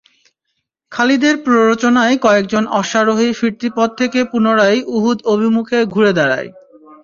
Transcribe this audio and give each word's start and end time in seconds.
খালিদের 0.91 1.35
প্ররোচনায় 1.45 2.15
কয়েকজন 2.17 2.63
অশ্বারোহী 2.79 3.29
ফিরতি 3.33 3.69
পথ 3.77 3.89
থেকে 3.99 4.19
পুনরায় 4.31 4.79
উহুদ 4.95 5.17
অভিমুখে 5.25 5.79
ঘুরে 5.93 6.11
দাঁড়ায়। 6.17 6.49